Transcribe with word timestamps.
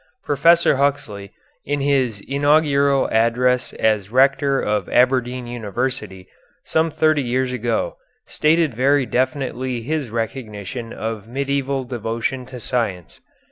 Professor 0.23 0.77
Huxley 0.77 1.31
in 1.63 1.79
his 1.79 2.21
"Inaugural 2.27 3.07
Address 3.11 3.71
as 3.73 4.09
Rector 4.09 4.59
of 4.59 4.89
Aberdeen 4.89 5.45
University" 5.45 6.27
some 6.65 6.89
thirty 6.89 7.21
years 7.21 7.51
ago 7.51 7.97
stated 8.25 8.73
very 8.73 9.05
definitely 9.05 9.83
his 9.83 10.09
recognition 10.09 10.91
of 10.91 11.27
medieval 11.27 11.83
devotion 11.83 12.47
to 12.47 12.59
science. 12.59 13.21